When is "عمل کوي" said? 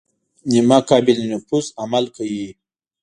1.81-2.45